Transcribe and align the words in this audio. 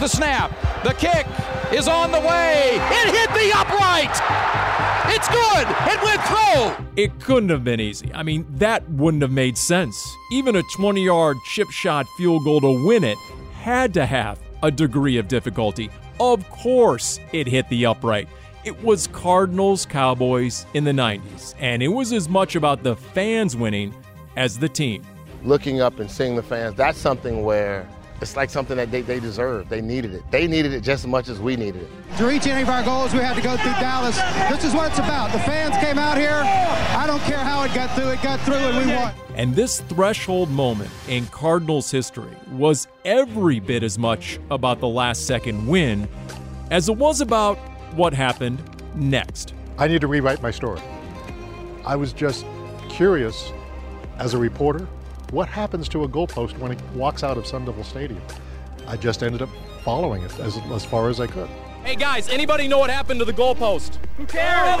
Here's 0.00 0.12
the 0.12 0.16
snap. 0.16 0.82
The 0.82 0.94
kick 0.94 1.26
is 1.74 1.86
on 1.86 2.10
the 2.10 2.20
way. 2.20 2.78
It 2.80 3.14
hit 3.14 3.28
the 3.34 3.52
upright. 3.54 4.08
It's 5.14 5.28
good. 5.28 5.66
It 5.92 6.02
went 6.02 6.22
through. 6.22 6.86
It 6.96 7.20
couldn't 7.20 7.50
have 7.50 7.64
been 7.64 7.80
easy. 7.80 8.10
I 8.14 8.22
mean, 8.22 8.46
that 8.52 8.88
wouldn't 8.88 9.22
have 9.22 9.30
made 9.30 9.58
sense. 9.58 10.02
Even 10.32 10.56
a 10.56 10.62
20 10.74 11.04
yard 11.04 11.36
chip 11.44 11.70
shot 11.70 12.06
field 12.16 12.44
goal 12.44 12.62
to 12.62 12.86
win 12.86 13.04
it 13.04 13.18
had 13.52 13.92
to 13.92 14.06
have 14.06 14.40
a 14.62 14.70
degree 14.70 15.18
of 15.18 15.28
difficulty. 15.28 15.90
Of 16.18 16.48
course, 16.48 17.20
it 17.32 17.46
hit 17.46 17.68
the 17.68 17.84
upright. 17.84 18.28
It 18.64 18.82
was 18.82 19.06
Cardinals 19.08 19.84
Cowboys 19.84 20.64
in 20.72 20.84
the 20.84 20.92
90s, 20.92 21.54
and 21.58 21.82
it 21.82 21.88
was 21.88 22.14
as 22.14 22.26
much 22.26 22.56
about 22.56 22.82
the 22.82 22.96
fans 22.96 23.54
winning 23.54 23.94
as 24.36 24.58
the 24.58 24.68
team. 24.68 25.04
Looking 25.44 25.82
up 25.82 25.98
and 26.00 26.10
seeing 26.10 26.36
the 26.36 26.42
fans, 26.42 26.74
that's 26.74 26.98
something 26.98 27.42
where 27.42 27.86
it's 28.20 28.36
like 28.36 28.50
something 28.50 28.76
that 28.76 28.90
they, 28.90 29.00
they 29.00 29.18
deserve. 29.18 29.68
They 29.68 29.80
needed 29.80 30.14
it. 30.14 30.22
They 30.30 30.46
needed 30.46 30.74
it 30.74 30.82
just 30.82 31.04
as 31.04 31.06
much 31.06 31.28
as 31.28 31.40
we 31.40 31.56
needed 31.56 31.82
it. 31.82 32.16
To 32.18 32.26
reach 32.26 32.46
any 32.46 32.62
of 32.62 32.68
our 32.68 32.82
goals, 32.82 33.12
we 33.12 33.20
had 33.20 33.34
to 33.34 33.42
go 33.42 33.56
through 33.56 33.72
Dallas. 33.72 34.16
This 34.50 34.64
is 34.64 34.74
what 34.74 34.90
it's 34.90 34.98
about. 34.98 35.32
The 35.32 35.38
fans 35.40 35.76
came 35.78 35.98
out 35.98 36.18
here. 36.18 36.42
I 36.44 37.06
don't 37.06 37.22
care 37.22 37.38
how 37.38 37.62
it 37.64 37.74
got 37.74 37.94
through. 37.96 38.10
It 38.10 38.22
got 38.22 38.38
through, 38.40 38.56
and 38.56 38.86
we 38.86 38.94
won. 38.94 39.14
And 39.34 39.54
this 39.54 39.80
threshold 39.82 40.50
moment 40.50 40.90
in 41.08 41.26
Cardinals 41.26 41.90
history 41.90 42.36
was 42.52 42.88
every 43.04 43.58
bit 43.58 43.82
as 43.82 43.98
much 43.98 44.38
about 44.50 44.80
the 44.80 44.88
last 44.88 45.26
second 45.26 45.66
win 45.66 46.06
as 46.70 46.88
it 46.88 46.96
was 46.96 47.20
about 47.22 47.56
what 47.94 48.12
happened 48.12 48.62
next. 48.94 49.54
I 49.78 49.88
need 49.88 50.02
to 50.02 50.08
rewrite 50.08 50.42
my 50.42 50.50
story. 50.50 50.80
I 51.86 51.96
was 51.96 52.12
just 52.12 52.44
curious 52.90 53.50
as 54.18 54.34
a 54.34 54.38
reporter 54.38 54.86
what 55.30 55.48
happens 55.48 55.88
to 55.88 56.04
a 56.04 56.08
goalpost 56.08 56.58
when 56.58 56.72
it 56.72 56.80
walks 56.94 57.22
out 57.22 57.38
of 57.38 57.46
Sun 57.46 57.64
Devil 57.64 57.84
Stadium. 57.84 58.22
I 58.86 58.96
just 58.96 59.22
ended 59.22 59.42
up 59.42 59.48
following 59.84 60.22
it 60.22 60.38
as, 60.40 60.58
as 60.58 60.84
far 60.84 61.08
as 61.08 61.20
I 61.20 61.26
could. 61.26 61.48
Hey 61.84 61.96
guys, 61.96 62.28
anybody 62.28 62.68
know 62.68 62.78
what 62.78 62.90
happened 62.90 63.20
to 63.20 63.24
the 63.24 63.32
goalpost? 63.32 63.96
Who 64.16 64.26
cares? 64.26 64.80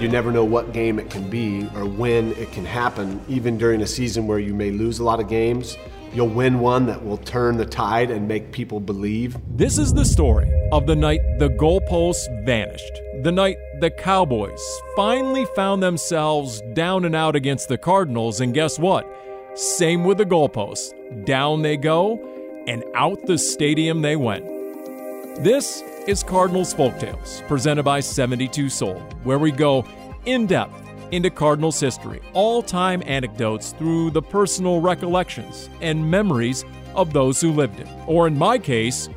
You 0.00 0.08
never 0.08 0.30
know 0.30 0.44
what 0.44 0.72
game 0.72 0.98
it 0.98 1.10
can 1.10 1.28
be 1.30 1.68
or 1.74 1.86
when 1.86 2.32
it 2.32 2.52
can 2.52 2.64
happen, 2.64 3.20
even 3.28 3.56
during 3.56 3.82
a 3.82 3.86
season 3.86 4.26
where 4.26 4.38
you 4.38 4.52
may 4.52 4.70
lose 4.70 4.98
a 4.98 5.04
lot 5.04 5.20
of 5.20 5.28
games. 5.28 5.76
You'll 6.14 6.28
win 6.28 6.60
one 6.60 6.84
that 6.86 7.02
will 7.02 7.16
turn 7.16 7.56
the 7.56 7.64
tide 7.64 8.10
and 8.10 8.28
make 8.28 8.52
people 8.52 8.80
believe. 8.80 9.38
This 9.56 9.78
is 9.78 9.94
the 9.94 10.04
story 10.04 10.52
of 10.70 10.86
the 10.86 10.94
night 10.94 11.20
the 11.38 11.48
goalposts 11.48 12.26
vanished. 12.44 13.00
The 13.22 13.32
night 13.32 13.56
the 13.80 13.88
Cowboys 13.90 14.62
finally 14.94 15.46
found 15.56 15.82
themselves 15.82 16.60
down 16.74 17.06
and 17.06 17.16
out 17.16 17.34
against 17.34 17.68
the 17.68 17.78
Cardinals, 17.78 18.42
and 18.42 18.52
guess 18.52 18.78
what? 18.78 19.06
Same 19.54 20.04
with 20.04 20.18
the 20.18 20.26
goalposts. 20.26 20.92
Down 21.24 21.62
they 21.62 21.78
go, 21.78 22.20
and 22.66 22.84
out 22.94 23.24
the 23.26 23.38
stadium 23.38 24.02
they 24.02 24.16
went. 24.16 24.44
This 25.42 25.82
is 26.06 26.22
Cardinals 26.22 26.74
Folktales, 26.74 27.46
presented 27.48 27.84
by 27.84 28.00
72 28.00 28.68
Sold, 28.68 29.14
where 29.24 29.38
we 29.38 29.50
go 29.50 29.86
in 30.26 30.46
depth 30.46 30.81
into 31.12 31.30
Cardinals 31.30 31.78
history, 31.78 32.20
all 32.32 32.62
time 32.62 33.02
anecdotes 33.06 33.72
through 33.78 34.10
the 34.10 34.22
personal 34.22 34.80
recollections 34.80 35.70
and 35.80 36.10
memories 36.10 36.64
of 36.94 37.12
those 37.12 37.40
who 37.40 37.52
lived 37.52 37.78
it, 37.78 37.88
or 38.06 38.26
in 38.26 38.36
my 38.36 38.58
case, 38.58 39.08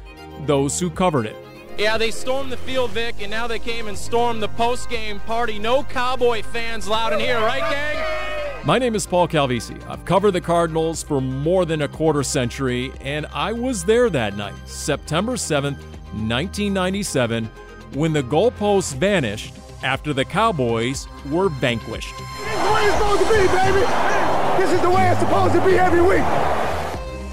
those 0.46 0.80
who 0.80 0.90
covered 0.90 1.26
it. 1.26 1.36
Yeah, 1.78 1.98
they 1.98 2.12
stormed 2.12 2.52
the 2.52 2.58
field, 2.58 2.92
Vic, 2.92 3.16
and 3.22 3.32
now 3.32 3.48
they 3.48 3.60
came 3.60 3.88
and 3.88 3.98
stormed 3.98 4.42
the 4.42 4.48
post-game 4.50 5.20
party. 5.22 5.60
No 5.60 5.84
Cowboy 5.84 6.42
fans 6.42 6.88
loud 6.88 7.12
in 7.14 7.20
here, 7.20 7.40
right, 7.40 7.60
gang? 7.60 8.66
My 8.66 8.80
name 8.80 8.96
is 8.96 9.06
Paul 9.06 9.28
Calvisi. 9.28 9.86
I've 9.88 10.06
covered 10.06 10.32
the 10.32 10.42
Cardinals 10.42 11.04
for 11.04 11.22
more 11.22 11.66
than 11.66 11.82
a 11.82 11.88
quarter 11.88 12.24
century, 12.24 12.92
and 13.02 13.26
I 13.34 13.52
was 13.52 13.84
there 13.84 14.10
that 14.10 14.38
night, 14.38 14.56
September 14.66 15.34
7th, 15.34 15.78
1997, 16.14 17.46
when 17.94 18.14
the 18.14 18.24
goalposts 18.24 18.96
vanished 18.96 19.54
after 19.84 20.14
the 20.14 20.26
Cowboys 20.26 21.08
were 21.30 21.50
vanquished. 21.50 22.16
This 22.18 22.32
is 22.56 22.62
the 22.62 22.72
way 22.74 22.86
it's 22.86 22.98
supposed 22.98 23.22
to 23.24 23.30
be, 23.30 23.48
baby. 23.48 23.86
This 24.58 24.72
is 24.72 24.82
the 24.82 24.90
way 24.90 25.10
it's 25.10 25.20
supposed 25.20 25.54
to 25.54 25.66
be 25.66 25.78
every 25.78 26.02
week. 26.02 26.24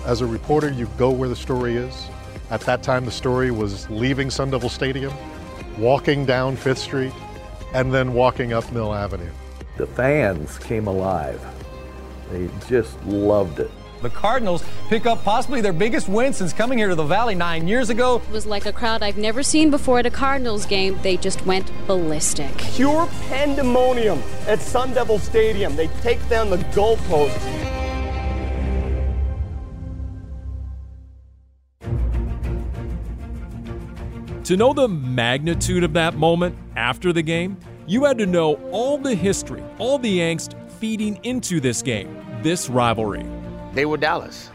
As 0.04 0.20
a 0.20 0.26
reporter, 0.26 0.70
you 0.70 0.86
go 0.98 1.10
where 1.10 1.28
the 1.28 1.36
story 1.36 1.76
is. 1.76 2.08
At 2.50 2.60
that 2.62 2.82
time, 2.82 3.04
the 3.04 3.10
story 3.10 3.50
was 3.50 3.88
leaving 3.88 4.30
Sun 4.30 4.50
Devil 4.50 4.68
Stadium, 4.68 5.12
walking 5.78 6.26
down 6.26 6.56
Fifth 6.56 6.78
Street, 6.78 7.12
and 7.72 7.94
then 7.94 8.12
walking 8.12 8.52
up 8.52 8.70
Mill 8.72 8.92
Avenue. 8.92 9.30
The 9.76 9.86
fans 9.86 10.58
came 10.58 10.86
alive. 10.86 11.40
They 12.30 12.50
just 12.68 13.02
loved 13.04 13.60
it. 13.60 13.70
The 14.02 14.10
Cardinals 14.10 14.64
pick 14.88 15.06
up 15.06 15.22
possibly 15.22 15.60
their 15.60 15.72
biggest 15.72 16.08
win 16.08 16.32
since 16.32 16.52
coming 16.52 16.76
here 16.76 16.88
to 16.88 16.96
the 16.96 17.04
Valley 17.04 17.36
nine 17.36 17.68
years 17.68 17.88
ago. 17.88 18.20
It 18.28 18.32
was 18.32 18.46
like 18.46 18.66
a 18.66 18.72
crowd 18.72 19.00
I've 19.00 19.16
never 19.16 19.44
seen 19.44 19.70
before 19.70 20.00
at 20.00 20.06
a 20.06 20.10
Cardinals 20.10 20.66
game. 20.66 20.98
They 21.02 21.16
just 21.16 21.46
went 21.46 21.70
ballistic. 21.86 22.56
Pure 22.58 23.06
pandemonium 23.28 24.20
at 24.48 24.60
Sun 24.60 24.94
Devil 24.94 25.20
Stadium. 25.20 25.76
They 25.76 25.86
take 26.02 26.28
down 26.28 26.50
the 26.50 26.56
goalposts. 26.56 27.70
To 34.44 34.56
know 34.56 34.72
the 34.72 34.88
magnitude 34.88 35.84
of 35.84 35.92
that 35.92 36.14
moment 36.14 36.56
after 36.74 37.12
the 37.12 37.22
game, 37.22 37.56
you 37.86 38.04
had 38.04 38.18
to 38.18 38.26
know 38.26 38.54
all 38.72 38.98
the 38.98 39.14
history, 39.14 39.62
all 39.78 39.98
the 39.98 40.18
angst 40.18 40.58
feeding 40.72 41.20
into 41.22 41.60
this 41.60 41.80
game, 41.80 42.16
this 42.42 42.68
rivalry. 42.68 43.24
They 43.74 43.86
were 43.86 43.96
Dallas, 43.96 44.50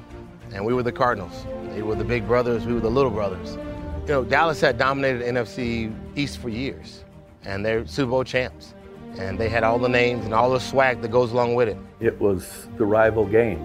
and 0.53 0.63
we 0.63 0.73
were 0.73 0.83
the 0.83 0.91
Cardinals. 0.91 1.45
They 1.73 1.81
were 1.81 1.95
the 1.95 2.03
big 2.03 2.27
brothers, 2.27 2.65
we 2.65 2.73
were 2.73 2.79
the 2.79 2.91
little 2.91 3.11
brothers. 3.11 3.57
You 4.01 4.13
know, 4.13 4.23
Dallas 4.23 4.61
had 4.61 4.77
dominated 4.77 5.23
NFC 5.23 5.93
East 6.15 6.37
for 6.37 6.49
years, 6.49 7.03
and 7.43 7.65
they're 7.65 7.85
Super 7.87 8.11
Bowl 8.11 8.23
champs. 8.23 8.73
And 9.17 9.39
they 9.39 9.49
had 9.49 9.63
all 9.63 9.79
the 9.79 9.89
names 9.89 10.25
and 10.25 10.33
all 10.33 10.51
the 10.51 10.59
swag 10.59 11.01
that 11.01 11.09
goes 11.09 11.31
along 11.31 11.55
with 11.55 11.67
it. 11.67 11.77
It 11.99 12.19
was 12.21 12.67
the 12.77 12.85
rival 12.85 13.25
game, 13.25 13.59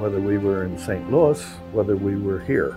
whether 0.00 0.20
we 0.20 0.36
were 0.36 0.64
in 0.64 0.76
St. 0.76 1.08
Louis, 1.12 1.40
whether 1.72 1.96
we 1.96 2.16
were 2.16 2.40
here. 2.40 2.76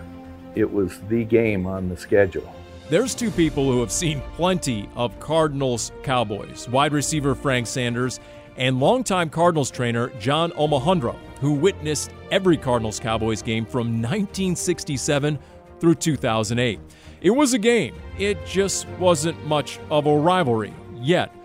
It 0.53 0.71
was 0.71 0.99
the 1.09 1.23
game 1.23 1.65
on 1.65 1.89
the 1.89 1.97
schedule. 1.97 2.53
There's 2.89 3.15
two 3.15 3.31
people 3.31 3.71
who 3.71 3.79
have 3.79 3.91
seen 3.91 4.21
plenty 4.35 4.87
of 4.95 5.19
Cardinals 5.19 5.91
Cowboys 6.03 6.69
wide 6.69 6.93
receiver 6.93 7.33
Frank 7.33 7.65
Sanders 7.65 8.19
and 8.57 8.79
longtime 8.79 9.29
Cardinals 9.29 9.71
trainer 9.71 10.09
John 10.19 10.51
Omohundro, 10.51 11.15
who 11.41 11.53
witnessed 11.53 12.11
every 12.31 12.55
Cardinals 12.55 12.99
Cowboys 12.99 13.41
game 13.41 13.65
from 13.65 14.01
1967 14.01 15.37
through 15.79 15.95
2008. 15.95 16.79
It 17.21 17.31
was 17.31 17.53
a 17.53 17.59
game, 17.59 17.95
it 18.17 18.45
just 18.45 18.87
wasn't 18.99 19.43
much 19.45 19.79
of 19.89 20.05
a 20.05 20.15
rivalry 20.15 20.73
yet. 20.95 21.35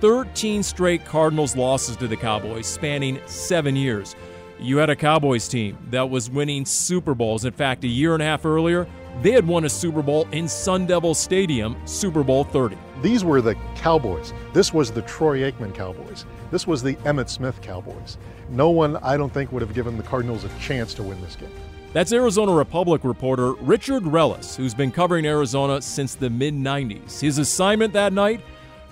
13 0.00 0.62
straight 0.62 1.04
Cardinals 1.04 1.56
losses 1.56 1.96
to 1.96 2.06
the 2.06 2.16
Cowboys 2.16 2.66
spanning 2.66 3.20
seven 3.26 3.74
years. 3.74 4.14
You 4.60 4.76
had 4.78 4.90
a 4.90 4.96
Cowboys 4.96 5.48
team 5.48 5.78
that 5.90 6.10
was 6.10 6.28
winning 6.28 6.64
Super 6.64 7.14
Bowls. 7.14 7.44
In 7.44 7.52
fact, 7.52 7.84
a 7.84 7.88
year 7.88 8.14
and 8.14 8.22
a 8.22 8.26
half 8.26 8.44
earlier, 8.44 8.88
they 9.22 9.32
had 9.32 9.46
won 9.46 9.64
a 9.64 9.68
Super 9.68 10.02
Bowl 10.02 10.28
in 10.32 10.46
Sun 10.46 10.86
Devil 10.86 11.14
Stadium, 11.14 11.76
Super 11.86 12.22
Bowl 12.22 12.44
30. 12.44 12.76
These 13.02 13.24
were 13.24 13.40
the 13.40 13.56
Cowboys. 13.74 14.32
This 14.52 14.72
was 14.72 14.92
the 14.92 15.02
Troy 15.02 15.40
Aikman 15.40 15.74
Cowboys. 15.74 16.24
This 16.50 16.66
was 16.66 16.82
the 16.82 16.94
Emmitt 16.96 17.28
Smith 17.28 17.60
Cowboys. 17.60 18.16
No 18.48 18.70
one, 18.70 18.96
I 18.98 19.16
don't 19.16 19.32
think, 19.32 19.50
would 19.52 19.62
have 19.62 19.74
given 19.74 19.96
the 19.96 20.02
Cardinals 20.02 20.44
a 20.44 20.48
chance 20.60 20.94
to 20.94 21.02
win 21.02 21.20
this 21.20 21.36
game. 21.36 21.50
That's 21.92 22.12
Arizona 22.12 22.52
Republic 22.52 23.02
reporter 23.02 23.54
Richard 23.54 24.04
Ruelas, 24.04 24.54
who's 24.54 24.74
been 24.74 24.92
covering 24.92 25.26
Arizona 25.26 25.82
since 25.82 26.14
the 26.14 26.30
mid 26.30 26.54
90s. 26.54 27.20
His 27.20 27.38
assignment 27.38 27.94
that 27.94 28.12
night 28.12 28.40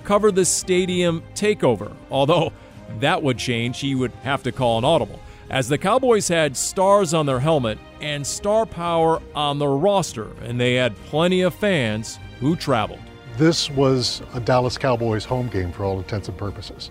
cover 0.02 0.32
the 0.32 0.44
stadium 0.44 1.22
takeover, 1.34 1.94
although 2.10 2.52
that 3.00 3.22
would 3.22 3.38
change, 3.38 3.80
he 3.80 3.94
would 3.94 4.12
have 4.22 4.42
to 4.44 4.52
call 4.52 4.78
an 4.78 4.84
audible. 4.84 5.20
As 5.50 5.68
the 5.68 5.78
Cowboys 5.78 6.26
had 6.26 6.56
stars 6.56 7.14
on 7.14 7.26
their 7.26 7.40
helmet 7.40 7.78
and 8.00 8.26
star 8.26 8.66
power 8.66 9.20
on 9.34 9.58
the 9.58 9.68
roster, 9.68 10.30
and 10.42 10.60
they 10.60 10.74
had 10.74 10.96
plenty 11.06 11.42
of 11.42 11.54
fans 11.54 12.18
who 12.40 12.56
traveled. 12.56 13.00
This 13.36 13.70
was 13.70 14.22
a 14.34 14.40
Dallas 14.40 14.78
Cowboys 14.78 15.24
home 15.24 15.48
game 15.48 15.72
for 15.72 15.84
all 15.84 15.98
intents 15.98 16.28
and 16.28 16.38
purposes. 16.38 16.90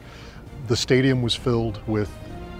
The 0.68 0.75
stadium 0.75 1.22
was 1.22 1.34
filled 1.34 1.80
with 1.88 2.12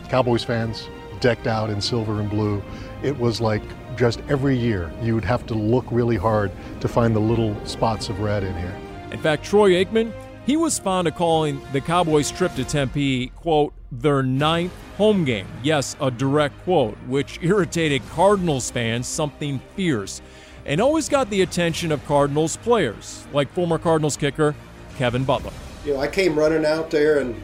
Cowboys 0.10 0.44
fans 0.44 0.88
decked 1.20 1.48
out 1.48 1.70
in 1.70 1.80
silver 1.80 2.20
and 2.20 2.30
blue. 2.30 2.64
It 3.04 3.18
was 3.18 3.40
like 3.40 3.62
just 3.96 4.22
every 4.28 4.58
year 4.58 4.92
you 5.02 5.16
would 5.16 5.26
have 5.26 5.46
to 5.48 5.54
look 5.54 5.86
really 5.92 6.18
hard 6.18 6.52
to 6.82 6.88
find 6.88 7.16
the 7.16 7.20
little 7.20 7.56
spots 7.66 8.10
of 8.10 8.20
red 8.20 8.44
in 8.44 8.56
here. 8.58 8.76
In 9.12 9.20
fact, 9.20 9.46
Troy 9.46 9.72
Aikman, 9.72 10.12
he 10.48 10.58
was 10.58 10.80
fond 10.80 11.08
of 11.08 11.16
calling 11.16 11.62
the 11.74 11.82
Cowboys' 11.82 12.32
trip 12.32 12.56
to 12.56 12.66
Tempe, 12.66 13.28
quote, 13.36 13.74
their 13.92 14.24
ninth 14.24 14.74
home 14.98 15.26
game. 15.26 15.48
Yes, 15.64 15.96
a 16.00 16.12
direct 16.12 16.62
quote, 16.64 16.98
which 17.08 17.40
irritated 17.42 18.02
Cardinals 18.10 18.72
fans 18.72 19.08
something 19.08 19.60
fierce 19.76 20.22
and 20.66 20.82
always 20.82 21.10
got 21.10 21.30
the 21.30 21.42
attention 21.42 21.92
of 21.92 22.04
Cardinals 22.06 22.58
players, 22.58 23.26
like 23.34 23.52
former 23.54 23.78
Cardinals 23.78 24.18
kicker 24.18 24.56
Kevin 24.98 25.24
Butler. 25.24 25.54
You 25.86 25.94
know, 25.94 26.00
I 26.00 26.08
came 26.08 26.38
running 26.38 26.66
out 26.66 26.90
there, 26.90 27.20
and 27.20 27.36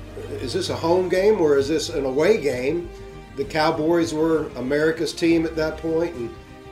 is 0.41 0.53
this 0.53 0.69
a 0.69 0.75
home 0.75 1.09
game 1.09 1.39
or 1.39 1.57
is 1.57 1.67
this 1.67 1.89
an 1.89 2.05
away 2.05 2.41
game? 2.41 2.89
The 3.35 3.45
Cowboys 3.45 4.13
were 4.13 4.47
America's 4.55 5.13
team 5.13 5.45
at 5.45 5.55
that 5.55 5.77
point, 5.77 6.15
and 6.15 6.29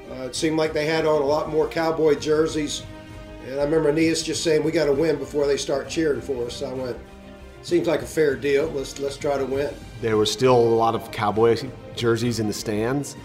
Uh, 0.10 0.26
it 0.26 0.36
seemed 0.36 0.58
like 0.58 0.74
they 0.74 0.88
had 0.88 1.06
on 1.06 1.22
a 1.22 1.26
lot 1.26 1.52
more 1.52 1.68
cowboy 1.68 2.16
jerseys. 2.16 2.82
And 3.46 3.60
I 3.60 3.64
remember 3.64 3.90
Aeneas 3.90 4.24
just 4.24 4.44
saying, 4.44 4.64
"We 4.64 4.72
got 4.72 4.86
to 4.86 4.92
win 4.92 5.18
before 5.18 5.46
they 5.46 5.56
start 5.56 5.88
cheering 5.88 6.20
for 6.20 6.48
us." 6.48 6.64
I 6.64 6.74
went, 6.74 6.98
"Seems 7.62 7.88
like 7.88 8.02
a 8.02 8.06
fair 8.06 8.36
deal. 8.36 8.72
Let's 8.74 9.00
let's 9.00 9.18
try 9.18 9.38
to 9.38 9.46
win." 9.46 9.70
There 10.02 10.18
were 10.18 10.26
still 10.26 10.56
a 10.56 10.76
lot 10.76 10.96
of 10.96 11.12
cowboy 11.12 11.58
jerseys 11.96 12.40
in 12.40 12.48
the 12.48 12.54
stands, 12.54 13.16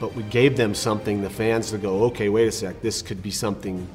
but 0.00 0.14
we 0.14 0.22
gave 0.24 0.56
them 0.56 0.74
something, 0.74 1.22
the 1.22 1.30
fans, 1.30 1.70
to 1.70 1.78
go, 1.78 2.04
"Okay, 2.04 2.28
wait 2.28 2.48
a 2.48 2.52
sec. 2.52 2.80
This 2.80 3.02
could 3.02 3.22
be 3.22 3.30
something 3.30 3.86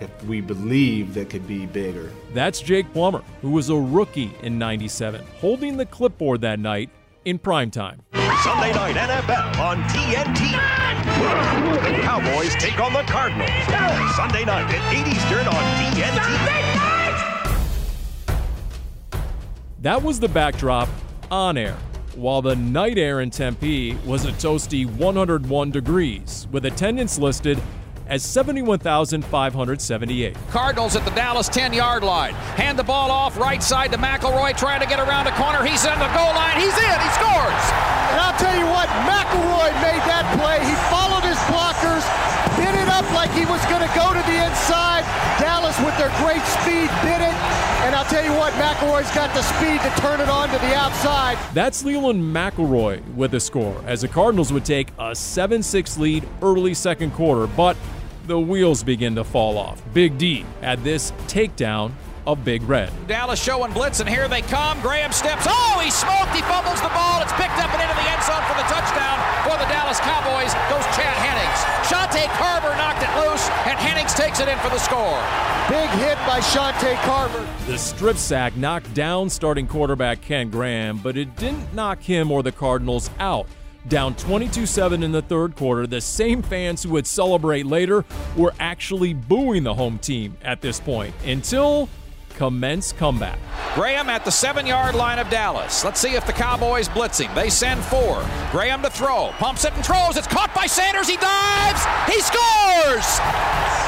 if 0.00 0.10
we 0.24 0.40
believe 0.40 1.14
that 1.14 1.28
could 1.28 1.46
be 1.46 1.66
bigger." 1.66 2.10
That's 2.32 2.60
Jake 2.60 2.92
Plummer, 2.92 3.22
who 3.42 3.50
was 3.50 3.68
a 3.68 3.76
rookie 3.76 4.32
in 4.42 4.58
97, 4.58 5.20
holding 5.40 5.76
the 5.76 5.86
clipboard 5.86 6.40
that 6.40 6.58
night 6.58 6.88
in 7.24 7.38
primetime. 7.38 7.98
Sunday 8.42 8.72
night 8.72 8.96
NFL 8.96 9.60
on 9.60 9.82
TNT. 9.88 10.56
The 11.82 12.02
Cowboys 12.02 12.54
take 12.56 12.80
on 12.80 12.92
the 12.92 13.02
Cardinals. 13.02 13.50
Sunday 14.16 14.44
night 14.44 14.74
at 14.74 14.92
8 14.92 15.06
Eastern 15.06 15.46
on 15.46 15.62
TNT. 15.78 16.91
That 19.82 20.00
was 20.00 20.20
the 20.20 20.28
backdrop 20.28 20.88
on 21.28 21.58
air, 21.58 21.76
while 22.14 22.40
the 22.40 22.54
night 22.54 22.98
air 22.98 23.20
in 23.20 23.30
Tempe 23.30 23.94
was 24.06 24.24
a 24.24 24.30
toasty 24.38 24.86
101 24.86 25.72
degrees, 25.72 26.46
with 26.52 26.66
attendance 26.66 27.18
listed 27.18 27.60
as 28.06 28.22
71,578. 28.22 30.36
Cardinals 30.50 30.94
at 30.94 31.04
the 31.04 31.10
Dallas 31.10 31.48
10 31.48 31.72
yard 31.72 32.04
line. 32.04 32.34
Hand 32.54 32.78
the 32.78 32.84
ball 32.84 33.10
off 33.10 33.36
right 33.36 33.60
side 33.60 33.90
to 33.90 33.98
McElroy 33.98 34.56
trying 34.56 34.78
to 34.78 34.86
get 34.86 35.00
around 35.00 35.24
the 35.24 35.32
corner. 35.32 35.64
He's 35.66 35.84
in 35.84 35.98
the 35.98 36.06
goal 36.14 36.30
line. 36.30 36.60
He's 36.62 36.78
in. 36.78 36.98
He 37.02 37.10
scores. 37.18 37.64
And 38.14 38.22
I'll 38.22 38.38
tell 38.38 38.54
you 38.54 38.70
what, 38.70 38.86
McElroy 39.10 39.74
made 39.82 39.98
that 40.06 40.30
play. 40.38 40.62
He 40.62 40.78
followed 40.94 41.26
his 41.26 41.42
blockers, 41.50 42.06
hit 42.54 42.70
it 42.70 42.86
up 42.86 43.10
like 43.18 43.34
he 43.34 43.50
was 43.50 43.58
going 43.66 43.82
to 43.82 43.90
go 43.98 44.14
to 44.14 44.22
the 44.30 44.46
inside. 44.46 45.01
Dallas, 45.82 45.84
with 45.84 45.98
their 45.98 46.24
great 46.24 46.42
speed, 46.42 46.90
did 47.02 47.20
it. 47.20 47.34
And 47.82 47.94
I'll 47.94 48.04
tell 48.04 48.24
you 48.24 48.32
what, 48.32 48.52
McElroy's 48.54 49.12
got 49.14 49.34
the 49.34 49.42
speed 49.42 49.80
to 49.82 50.00
turn 50.00 50.20
it 50.20 50.28
on 50.28 50.48
to 50.48 50.58
the 50.58 50.74
outside. 50.74 51.38
That's 51.52 51.84
Leland 51.84 52.22
McElroy 52.22 53.02
with 53.14 53.34
a 53.34 53.40
score, 53.40 53.80
as 53.86 54.02
the 54.02 54.08
Cardinals 54.08 54.52
would 54.52 54.64
take 54.64 54.88
a 54.98 55.14
7 55.14 55.62
6 55.62 55.98
lead 55.98 56.28
early 56.40 56.74
second 56.74 57.12
quarter. 57.12 57.46
But 57.46 57.76
the 58.26 58.38
wheels 58.38 58.84
begin 58.84 59.14
to 59.16 59.24
fall 59.24 59.58
off. 59.58 59.82
Big 59.92 60.16
D 60.16 60.44
had 60.60 60.82
this 60.84 61.10
takedown 61.26 61.92
of 62.24 62.44
Big 62.44 62.62
Red. 62.62 62.92
Dallas 63.08 63.42
showing 63.42 63.72
blitz, 63.72 63.98
and 63.98 64.08
here 64.08 64.28
they 64.28 64.42
come. 64.42 64.80
Graham 64.80 65.10
steps. 65.10 65.44
Oh, 65.48 65.80
he 65.82 65.90
smoked. 65.90 66.30
He 66.30 66.42
fumbles 66.42 66.80
the 66.80 66.92
ball. 66.94 67.20
It's 67.20 67.34
picked 67.34 67.58
up 67.58 67.74
and 67.74 67.82
into 67.82 67.96
the 67.98 68.06
end 68.06 68.22
zone 68.22 68.42
for 68.46 68.54
the 68.54 68.66
touchdown 68.70 69.18
for 69.42 69.58
the 69.58 69.66
Dallas 69.66 69.98
Cowboys. 69.98 70.54
Takes 74.14 74.40
it 74.40 74.48
in 74.48 74.58
for 74.58 74.68
the 74.68 74.78
score. 74.78 75.20
Big 75.68 75.88
hit 75.90 76.16
by 76.26 76.38
Shante 76.40 76.94
Carver. 77.02 77.48
The 77.66 77.78
strip 77.78 78.16
sack 78.16 78.54
knocked 78.56 78.92
down 78.92 79.30
starting 79.30 79.66
quarterback 79.66 80.20
Kent 80.20 80.50
Graham, 80.50 80.98
but 80.98 81.16
it 81.16 81.34
didn't 81.36 81.72
knock 81.72 82.00
him 82.00 82.30
or 82.30 82.42
the 82.42 82.52
Cardinals 82.52 83.10
out. 83.18 83.46
Down 83.88 84.14
22 84.14 84.66
7 84.66 85.02
in 85.02 85.12
the 85.12 85.22
third 85.22 85.56
quarter, 85.56 85.86
the 85.86 86.00
same 86.00 86.42
fans 86.42 86.82
who 86.82 86.90
would 86.90 87.06
celebrate 87.06 87.64
later 87.64 88.04
were 88.36 88.52
actually 88.60 89.14
booing 89.14 89.64
the 89.64 89.74
home 89.74 89.98
team 89.98 90.36
at 90.42 90.60
this 90.60 90.78
point 90.78 91.14
until 91.24 91.88
commence 92.36 92.92
comeback. 92.92 93.38
Graham 93.74 94.10
at 94.10 94.24
the 94.24 94.30
seven 94.30 94.66
yard 94.66 94.94
line 94.94 95.18
of 95.18 95.30
Dallas. 95.30 95.84
Let's 95.84 96.00
see 96.00 96.14
if 96.14 96.26
the 96.26 96.32
Cowboys 96.32 96.88
blitz 96.88 97.18
him. 97.18 97.34
They 97.34 97.48
send 97.48 97.82
four. 97.82 98.24
Graham 98.50 98.82
to 98.82 98.90
throw. 98.90 99.30
Pumps 99.38 99.64
it 99.64 99.72
and 99.74 99.84
throws. 99.84 100.16
It's 100.16 100.26
caught 100.26 100.54
by 100.54 100.66
Sanders. 100.66 101.08
He 101.08 101.16
dives. 101.16 101.82
He 102.12 102.20
scores. 102.20 103.81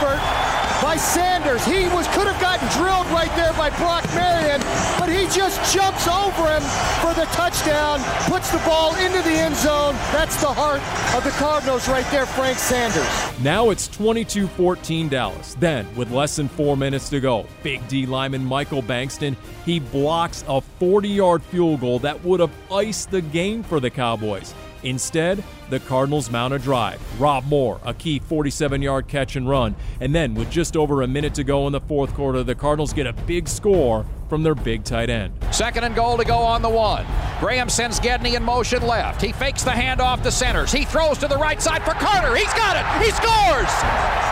Effort 0.00 0.82
by 0.82 0.96
Sanders. 0.96 1.64
He 1.64 1.88
was 1.88 2.06
could 2.08 2.28
have 2.28 2.40
gotten 2.40 2.68
drilled 2.78 3.06
right 3.08 3.34
there 3.34 3.52
by 3.54 3.70
Brock 3.70 4.04
Marion, 4.14 4.60
but 4.96 5.08
he 5.08 5.24
just 5.34 5.74
jumps 5.74 6.06
over 6.06 6.46
him 6.46 6.62
for 7.02 7.14
the 7.14 7.26
touchdown, 7.32 7.98
puts 8.30 8.52
the 8.52 8.58
ball 8.58 8.94
into 8.96 9.20
the 9.22 9.30
end 9.30 9.56
zone. 9.56 9.94
That's 10.12 10.40
the 10.40 10.52
heart 10.52 10.80
of 11.16 11.24
the 11.24 11.30
Cardinals 11.30 11.88
right 11.88 12.08
there, 12.12 12.26
Frank 12.26 12.58
Sanders. 12.58 13.42
Now 13.42 13.70
it's 13.70 13.88
22 13.88 14.46
14 14.46 15.08
Dallas. 15.08 15.56
Then, 15.58 15.92
with 15.96 16.12
less 16.12 16.36
than 16.36 16.48
four 16.48 16.76
minutes 16.76 17.08
to 17.10 17.18
go, 17.18 17.46
Big 17.64 17.86
D 17.88 18.06
lineman 18.06 18.44
Michael 18.44 18.82
Bankston, 18.82 19.34
he 19.64 19.80
blocks 19.80 20.44
a 20.46 20.60
40 20.60 21.08
yard 21.08 21.42
field 21.42 21.80
goal 21.80 21.98
that 22.00 22.22
would 22.24 22.38
have 22.38 22.52
iced 22.70 23.10
the 23.10 23.20
game 23.20 23.64
for 23.64 23.80
the 23.80 23.90
Cowboys. 23.90 24.54
Instead, 24.82 25.42
the 25.70 25.80
Cardinals 25.80 26.30
mount 26.30 26.54
a 26.54 26.58
drive. 26.58 27.00
Rob 27.20 27.44
Moore, 27.46 27.80
a 27.84 27.92
key 27.94 28.18
47 28.18 28.82
yard 28.82 29.08
catch 29.08 29.36
and 29.36 29.48
run. 29.48 29.74
And 30.00 30.14
then, 30.14 30.34
with 30.34 30.50
just 30.50 30.76
over 30.76 31.02
a 31.02 31.06
minute 31.06 31.34
to 31.34 31.44
go 31.44 31.66
in 31.66 31.72
the 31.72 31.80
fourth 31.80 32.14
quarter, 32.14 32.42
the 32.42 32.54
Cardinals 32.54 32.92
get 32.92 33.06
a 33.06 33.12
big 33.12 33.48
score 33.48 34.06
from 34.28 34.42
their 34.42 34.54
big 34.54 34.84
tight 34.84 35.10
end. 35.10 35.32
Second 35.50 35.84
and 35.84 35.94
goal 35.94 36.16
to 36.18 36.24
go 36.24 36.38
on 36.38 36.62
the 36.62 36.68
one. 36.68 37.06
Graham 37.40 37.68
sends 37.68 37.98
Gedney 37.98 38.34
in 38.34 38.42
motion 38.42 38.86
left. 38.86 39.22
He 39.22 39.32
fakes 39.32 39.64
the 39.64 39.70
handoff 39.70 40.22
to 40.22 40.30
Centers. 40.30 40.70
He 40.70 40.84
throws 40.84 41.18
to 41.18 41.28
the 41.28 41.36
right 41.36 41.60
side 41.62 41.82
for 41.82 41.92
Carter. 41.92 42.34
He's 42.36 42.52
got 42.54 42.76
it. 42.76 43.04
He 43.04 43.10
scores. 43.10 43.72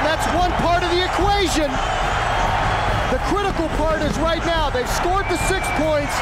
That's 0.05 0.27
one 0.35 0.53
part 0.63 0.83
of 0.83 0.91
the 0.91 1.05
equation. 1.05 1.71
The 3.26 3.32
critical 3.32 3.69
part 3.70 4.02
is 4.02 4.17
right 4.19 4.44
now, 4.46 4.70
they've 4.70 4.88
scored 4.88 5.25
the 5.25 5.37
six 5.49 5.67
points. 5.70 6.17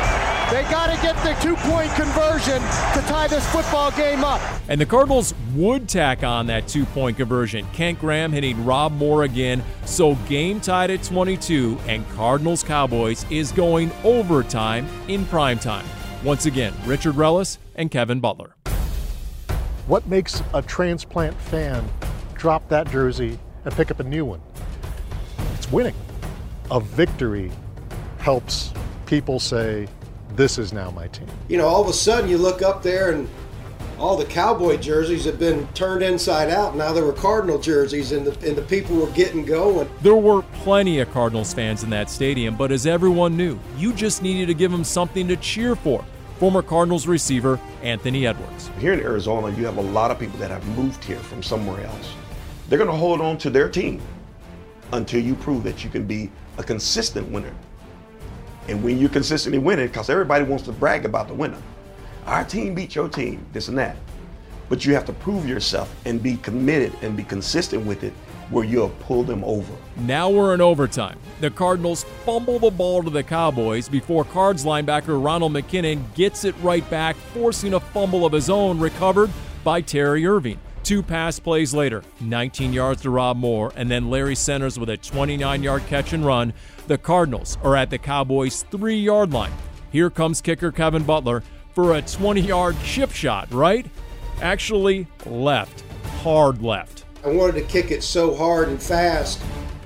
They 0.51 0.63
got 0.71 0.87
to 0.87 0.97
get 1.03 1.15
the 1.23 1.35
two 1.43 1.55
point 1.57 1.93
conversion 1.97 2.63
to 2.63 3.07
tie 3.07 3.27
this 3.29 3.47
football 3.53 3.91
game 3.91 4.25
up. 4.25 4.41
And 4.71 4.81
the 4.81 4.87
Cardinals 4.87 5.35
would 5.55 5.87
tack 5.87 6.23
on 6.23 6.47
that 6.47 6.67
two 6.67 6.87
point 6.87 7.19
conversion. 7.19 7.67
Kent 7.75 7.99
Graham 7.99 8.33
hitting 8.33 8.65
Rob 8.65 8.93
Moore 8.93 9.25
again. 9.25 9.63
So 9.85 10.15
game 10.29 10.61
tied 10.61 10.91
at 10.91 11.03
22, 11.03 11.79
and 11.87 12.09
Cardinals 12.13 12.63
Cowboys 12.63 13.27
is 13.31 13.53
going 13.53 13.91
overtime 14.03 14.89
in 15.07 15.27
prime 15.27 15.59
time. 15.59 15.85
Once 16.25 16.47
again, 16.47 16.73
Richard 16.87 17.17
Ruelas 17.17 17.59
and 17.75 17.91
Kevin 17.91 18.19
Butler. 18.19 18.57
What 19.89 20.07
makes 20.07 20.43
a 20.55 20.63
transplant 20.63 21.39
fan 21.39 21.87
drop 22.35 22.67
that 22.71 22.91
jersey 22.91 23.39
and 23.67 23.75
pick 23.75 23.91
up 23.91 24.01
a 24.01 24.05
new 24.05 24.25
one? 24.25 24.41
It's 25.53 25.71
winning. 25.71 25.95
A 26.75 26.81
victory 26.81 27.53
helps 28.19 28.73
people 29.07 29.39
say, 29.39 29.87
this 30.35 30.59
is 30.59 30.73
now 30.73 30.91
my 30.91 31.07
team. 31.07 31.29
You 31.47 31.57
know, 31.57 31.69
all 31.69 31.81
of 31.81 31.87
a 31.87 31.93
sudden 31.93 32.29
you 32.29 32.37
look 32.37 32.63
up 32.63 32.83
there 32.83 33.13
and 33.13 33.29
all 33.97 34.17
the 34.17 34.25
cowboy 34.25 34.79
jerseys 34.79 35.25
have 35.25 35.39
been 35.39 35.69
turned 35.69 36.03
inside 36.03 36.51
out. 36.51 36.75
Now 36.75 36.93
there 36.93 37.05
were 37.05 37.13
Cardinal 37.13 37.61
jerseys, 37.61 38.11
and 38.11 38.27
the, 38.27 38.49
and 38.49 38.57
the 38.57 38.63
people 38.63 38.97
were 38.97 39.11
getting 39.13 39.45
going. 39.45 39.89
There 40.03 40.17
were 40.17 40.43
plenty 40.43 40.99
of 40.99 41.13
Cardinals 41.13 41.55
fans 41.55 41.85
in 41.85 41.91
that 41.91 42.11
stadium, 42.11 42.57
but 42.57 42.73
as 42.73 42.89
everyone 42.89 43.37
knew, 43.37 43.57
you 43.79 43.93
just 43.93 44.21
needed 44.21 44.47
to 44.47 44.55
give 44.55 44.73
them 44.73 44.83
something 44.83 45.29
to 45.29 45.37
cheer 45.37 45.77
for. 45.77 46.05
Former 46.41 46.61
Cardinals 46.61 47.07
receiver 47.07 47.61
Anthony 47.85 48.27
Edwards. 48.27 48.69
Here 48.81 48.95
in 48.95 48.99
Arizona, 48.99 49.57
you 49.57 49.65
have 49.65 49.77
a 49.77 49.81
lot 49.81 50.11
of 50.11 50.19
people 50.19 50.41
that 50.41 50.51
have 50.51 50.67
moved 50.77 51.05
here 51.05 51.21
from 51.21 51.41
somewhere 51.41 51.87
else. 51.87 52.15
They're 52.69 52.79
going 52.79 52.91
to 52.91 52.97
hold 52.97 53.21
on 53.21 53.39
to 53.39 53.51
their 53.51 53.69
team 53.69 54.03
until 54.93 55.21
you 55.23 55.35
prove 55.35 55.65
that 55.65 55.85
you 55.85 55.91
can 55.91 56.07
be 56.07 56.31
a 56.59 56.63
consistent 56.63 57.29
winner. 57.31 57.53
And 58.69 58.83
when 58.83 58.99
you're 58.99 59.11
consistently 59.11 59.59
winning, 59.59 59.87
because 59.89 60.09
everybody 60.09 60.45
wants 60.45 60.65
to 60.65 60.73
brag 60.73 61.05
about 61.05 61.29
the 61.29 61.35
winner. 61.35 61.61
Our 62.27 62.45
team 62.45 62.75
beat 62.75 62.95
your 62.95 63.09
team, 63.09 63.45
this 63.53 63.69
and 63.69 63.77
that. 63.79 63.97
But 64.69 64.87
you 64.87 64.95
have 64.95 65.05
to 65.07 65.13
prove 65.13 65.47
yourself 65.47 65.95
and 66.07 66.23
be 66.23 66.37
committed 66.39 66.93
and 67.03 67.17
be 67.17 67.23
consistent 67.23 67.85
with 67.85 68.03
it 68.03 68.13
where 68.51 68.65
you'll 68.65 68.91
pull 69.01 69.23
them 69.23 69.43
over. 69.45 69.73
Now 69.97 70.31
we're 70.31 70.55
in 70.55 70.61
overtime. 70.61 71.19
The 71.41 71.51
Cardinals 71.51 72.05
fumble 72.25 72.59
the 72.59 72.71
ball 72.71 73.03
to 73.03 73.11
the 73.11 73.23
Cowboys 73.23 73.89
before 73.89 74.25
Cards 74.25 74.65
linebacker 74.65 75.23
Ronald 75.23 75.53
McKinnon 75.53 76.15
gets 76.15 76.45
it 76.45 76.55
right 76.63 76.89
back, 76.91 77.17
forcing 77.17 77.75
a 77.75 77.81
fumble 77.81 78.25
of 78.25 78.33
his 78.33 78.49
own 78.49 78.79
recovered 78.79 79.31
by 79.63 79.81
Terry 79.81 80.27
Irving. 80.27 80.59
Two 80.85 81.03
pass 81.03 81.41
plays 81.41 81.73
later, 81.73 82.03
19 82.21 82.75
yards 82.75 83.01
to 83.03 83.11
Rob 83.11 83.39
Moore, 83.39 83.73
and 83.75 83.91
then 83.91 84.11
Larry 84.11 84.35
Centers 84.35 84.79
with 84.79 84.91
a 84.91 84.99
29 84.99 85.63
yard 85.63 85.87
catch 85.87 86.13
and 86.13 86.27
run. 86.27 86.53
The 86.89 86.99
Cardinals 86.99 87.57
are 87.63 87.75
at 87.75 87.89
the 87.89 87.97
Cowboys' 87.97 88.65
three 88.65 88.99
yard 88.99 89.33
line. 89.33 89.53
Here 89.91 90.11
comes 90.11 90.43
kicker 90.43 90.71
Kevin 90.71 91.03
Butler 91.03 91.43
for 91.73 91.95
a 91.95 92.03
20 92.03 92.43
yard 92.43 92.77
chip 92.85 93.13
shot, 93.13 93.51
right? 93.51 93.87
Actually, 94.43 95.07
left. 95.25 95.83
Hard 96.23 96.61
left. 96.61 97.07
I 97.25 97.29
wanted 97.29 97.55
to 97.55 97.63
kick 97.63 97.91
it 97.91 98.03
so 98.03 98.35
hard 98.35 98.69
and 98.69 98.83
fast. 98.83 99.41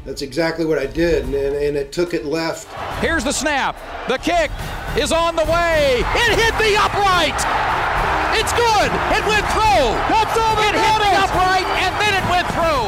That's 0.04 0.22
exactly 0.22 0.64
what 0.64 0.80
I 0.80 0.86
did, 0.86 1.26
and, 1.26 1.34
and 1.34 1.76
it 1.76 1.92
took 1.92 2.12
it 2.12 2.24
left. 2.24 2.66
Here's 3.00 3.22
the 3.22 3.30
snap. 3.30 3.76
The 4.08 4.18
kick 4.18 4.50
is 4.96 5.12
on 5.12 5.36
the 5.36 5.44
way. 5.44 6.02
It 6.04 6.36
hit 6.36 6.58
the 6.58 6.76
upright. 6.76 8.17
It's 8.38 8.52
good. 8.52 8.88
It 9.18 9.26
went 9.26 9.46
through. 9.50 9.90
That's 10.06 10.36
over. 10.38 10.62
It 10.62 10.78
hit 10.78 10.98
the 11.02 11.12
upright, 11.18 11.66
and 11.82 11.92
then 11.98 12.14
it 12.14 12.24
went 12.30 12.46
through. 12.54 12.86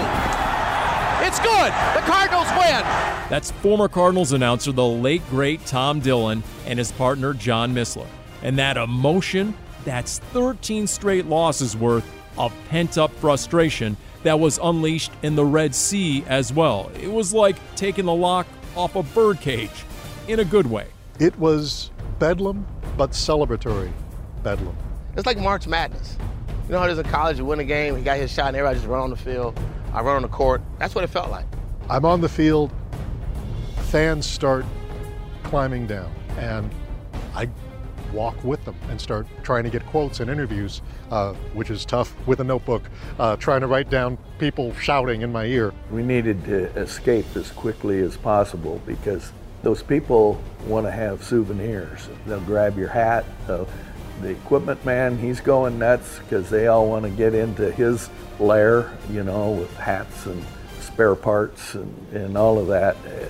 It's 1.26 1.40
good. 1.40 1.72
The 1.94 2.06
Cardinals 2.06 2.48
win. 2.52 2.82
That's 3.28 3.50
former 3.50 3.88
Cardinals 3.88 4.32
announcer, 4.32 4.70
the 4.70 4.86
late 4.86 5.28
great 5.28 5.66
Tom 5.66 5.98
Dillon, 5.98 6.44
and 6.66 6.78
his 6.78 6.92
partner 6.92 7.34
John 7.34 7.74
Missler. 7.74 8.06
And 8.42 8.58
that 8.58 8.76
emotion, 8.76 9.56
that's 9.84 10.20
13 10.20 10.86
straight 10.86 11.26
losses 11.26 11.76
worth 11.76 12.08
of 12.38 12.52
pent 12.68 12.96
up 12.96 13.12
frustration 13.14 13.96
that 14.22 14.38
was 14.38 14.58
unleashed 14.62 15.12
in 15.22 15.34
the 15.34 15.44
Red 15.44 15.74
Sea 15.74 16.24
as 16.28 16.52
well. 16.52 16.92
It 17.00 17.10
was 17.10 17.34
like 17.34 17.56
taking 17.74 18.04
the 18.04 18.14
lock 18.14 18.46
off 18.76 18.94
a 18.94 19.02
birdcage 19.02 19.84
in 20.28 20.38
a 20.38 20.44
good 20.44 20.66
way. 20.66 20.86
It 21.18 21.36
was 21.38 21.90
bedlam, 22.18 22.66
but 22.96 23.10
celebratory 23.10 23.92
bedlam. 24.42 24.76
It's 25.16 25.26
like 25.26 25.38
March 25.38 25.66
Madness. 25.66 26.16
You 26.66 26.72
know 26.72 26.78
how 26.78 26.86
it 26.86 26.92
is 26.92 26.98
in 26.98 27.06
college, 27.06 27.38
you 27.38 27.44
win 27.44 27.58
a 27.58 27.64
game, 27.64 27.96
he 27.96 28.02
got 28.02 28.18
his 28.18 28.30
shot, 28.30 28.48
and 28.48 28.56
everybody 28.56 28.78
just 28.78 28.88
run 28.88 29.00
on 29.00 29.10
the 29.10 29.16
field. 29.16 29.58
I 29.92 30.02
run 30.02 30.16
on 30.16 30.22
the 30.22 30.28
court. 30.28 30.62
That's 30.78 30.94
what 30.94 31.02
it 31.02 31.08
felt 31.08 31.30
like. 31.30 31.46
I'm 31.88 32.04
on 32.04 32.20
the 32.20 32.28
field, 32.28 32.70
fans 33.88 34.24
start 34.24 34.64
climbing 35.42 35.88
down, 35.88 36.14
and 36.38 36.70
I 37.34 37.48
walk 38.12 38.42
with 38.44 38.64
them 38.64 38.76
and 38.88 39.00
start 39.00 39.26
trying 39.42 39.64
to 39.64 39.70
get 39.70 39.84
quotes 39.86 40.20
and 40.20 40.30
interviews, 40.30 40.80
uh, 41.10 41.32
which 41.54 41.70
is 41.70 41.84
tough 41.84 42.14
with 42.26 42.40
a 42.40 42.44
notebook, 42.44 42.88
uh, 43.18 43.36
trying 43.36 43.60
to 43.62 43.66
write 43.66 43.90
down 43.90 44.16
people 44.38 44.72
shouting 44.74 45.22
in 45.22 45.32
my 45.32 45.44
ear. 45.46 45.72
We 45.90 46.04
needed 46.04 46.44
to 46.44 46.66
escape 46.76 47.26
as 47.34 47.50
quickly 47.50 47.98
as 48.00 48.16
possible 48.16 48.80
because 48.86 49.32
those 49.62 49.82
people 49.82 50.40
want 50.66 50.86
to 50.86 50.92
have 50.92 51.22
souvenirs. 51.24 52.08
They'll 52.26 52.40
grab 52.40 52.78
your 52.78 52.88
hat. 52.88 53.24
Uh, 53.48 53.64
the 54.22 54.30
equipment 54.30 54.84
man, 54.84 55.18
he's 55.18 55.40
going 55.40 55.78
nuts 55.78 56.18
because 56.18 56.50
they 56.50 56.66
all 56.66 56.88
want 56.88 57.04
to 57.04 57.10
get 57.10 57.34
into 57.34 57.70
his 57.72 58.08
lair, 58.38 58.96
you 59.10 59.22
know, 59.22 59.50
with 59.50 59.74
hats 59.76 60.26
and 60.26 60.44
spare 60.80 61.14
parts 61.14 61.74
and, 61.74 62.08
and 62.12 62.36
all 62.36 62.58
of 62.58 62.66
that. 62.68 62.96
Uh, 63.06 63.26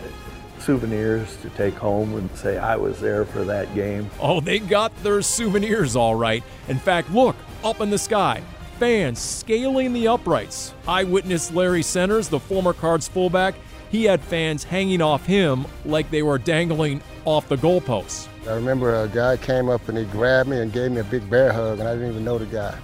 souvenirs 0.61 1.37
to 1.38 1.49
take 1.50 1.75
home 1.75 2.14
and 2.16 2.30
say, 2.37 2.59
I 2.59 2.76
was 2.76 3.00
there 3.00 3.25
for 3.25 3.44
that 3.44 3.75
game. 3.75 4.11
Oh, 4.20 4.40
they 4.40 4.59
got 4.59 4.94
their 5.02 5.23
souvenirs 5.23 5.97
all 5.97 6.14
right. 6.14 6.44
In 6.68 6.78
fact, 6.78 7.11
look, 7.11 7.37
up 7.64 7.80
in 7.80 7.90
the 7.90 7.99
sky, 7.99 8.42
fans 8.78 9.18
scaling 9.18 9.92
the 9.92 10.09
uprights. 10.09 10.75
Eyewitness 10.87 11.50
Larry 11.52 11.82
Centers, 11.82 12.28
the 12.28 12.38
former 12.38 12.73
Cards 12.73 13.09
fullback, 13.09 13.54
he 13.90 14.04
had 14.04 14.20
fans 14.20 14.64
hanging 14.64 15.02
off 15.02 15.26
him 15.26 15.66
like 15.85 16.11
they 16.11 16.23
were 16.23 16.38
dangling 16.38 17.02
off 17.25 17.49
the 17.49 17.56
goalposts. 17.56 18.28
I 18.47 18.54
remember 18.54 19.02
a 19.02 19.09
guy 19.09 19.37
came 19.37 19.68
up 19.68 19.88
and 19.88 19.99
he 19.99 20.04
grabbed 20.04 20.49
me 20.49 20.61
and 20.61 20.73
gave 20.73 20.92
me 20.92 21.00
a 21.00 21.04
big 21.04 21.28
bear 21.28 21.52
hug, 21.52 21.78
and 21.78 21.88
I 21.88 21.94
didn't 21.94 22.11
even 22.11 22.25
know 22.25 22.38
the 22.38 22.47
guy. 22.47 22.78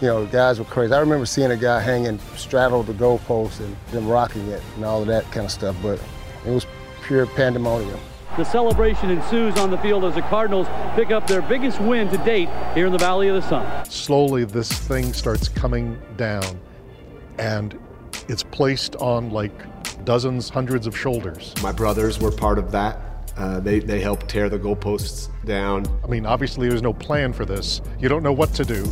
You 0.00 0.08
know, 0.08 0.24
the 0.24 0.32
guys 0.32 0.58
were 0.58 0.64
crazy. 0.64 0.92
I 0.92 1.00
remember 1.00 1.26
seeing 1.26 1.50
a 1.50 1.56
guy 1.56 1.80
hanging 1.80 2.18
straddled 2.36 2.86
the 2.86 2.92
goalpost 2.92 3.60
and 3.60 3.76
them 3.92 4.08
rocking 4.08 4.46
it 4.48 4.62
and 4.76 4.84
all 4.84 5.00
of 5.00 5.06
that 5.08 5.24
kind 5.32 5.46
of 5.46 5.52
stuff, 5.52 5.76
but 5.82 6.00
it 6.46 6.50
was 6.50 6.66
pure 7.04 7.26
pandemonium. 7.26 7.98
The 8.36 8.44
celebration 8.44 9.10
ensues 9.10 9.58
on 9.58 9.70
the 9.70 9.78
field 9.78 10.04
as 10.04 10.14
the 10.14 10.22
Cardinals 10.22 10.66
pick 10.94 11.10
up 11.10 11.26
their 11.26 11.42
biggest 11.42 11.80
win 11.80 12.08
to 12.08 12.16
date 12.18 12.48
here 12.74 12.86
in 12.86 12.92
the 12.92 12.98
Valley 12.98 13.28
of 13.28 13.34
the 13.34 13.46
Sun. 13.48 13.84
Slowly, 13.84 14.44
this 14.44 14.72
thing 14.72 15.12
starts 15.12 15.48
coming 15.48 16.00
down, 16.16 16.58
and 17.38 17.78
it's 18.28 18.42
placed 18.42 18.96
on 18.96 19.30
like 19.30 19.52
dozens, 20.04 20.48
hundreds 20.48 20.86
of 20.86 20.96
shoulders. 20.96 21.54
My 21.62 21.72
brothers 21.72 22.18
were 22.18 22.30
part 22.30 22.58
of 22.58 22.70
that. 22.72 22.98
Uh, 23.36 23.60
they, 23.60 23.78
they 23.78 24.00
helped 24.00 24.28
tear 24.28 24.48
the 24.48 24.58
goalposts 24.58 25.28
down. 25.44 25.86
I 26.04 26.06
mean, 26.06 26.26
obviously, 26.26 26.68
there's 26.68 26.82
no 26.82 26.92
plan 26.92 27.32
for 27.32 27.44
this. 27.44 27.80
You 27.98 28.08
don't 28.08 28.22
know 28.22 28.32
what 28.32 28.52
to 28.54 28.64
do. 28.64 28.84